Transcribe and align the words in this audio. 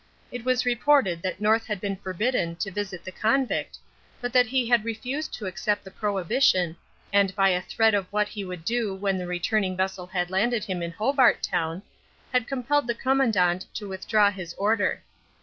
It 0.31 0.43
was 0.43 0.65
reported 0.65 1.21
that 1.21 1.39
North 1.39 1.67
had 1.67 1.79
been 1.79 1.95
forbidden 1.95 2.55
to 2.55 2.71
visit 2.71 3.03
the 3.05 3.11
convict, 3.11 3.77
but 4.19 4.33
that 4.33 4.47
he 4.47 4.67
had 4.67 4.83
refused 4.83 5.31
to 5.35 5.45
accept 5.45 5.83
the 5.83 5.91
prohibition, 5.91 6.75
and 7.13 7.35
by 7.35 7.49
a 7.49 7.61
threat 7.61 7.93
of 7.93 8.11
what 8.11 8.29
he 8.29 8.43
would 8.43 8.65
do 8.65 8.95
when 8.95 9.19
the 9.19 9.27
returning 9.27 9.77
vessel 9.77 10.07
had 10.07 10.31
landed 10.31 10.63
him 10.65 10.81
in 10.81 10.89
Hobart 10.89 11.43
Town, 11.43 11.83
had 12.33 12.47
compelled 12.47 12.87
the 12.87 12.95
Commandant 12.95 13.67
to 13.75 13.87
withdraw 13.87 14.31
his 14.31 14.55
order. 14.55 15.03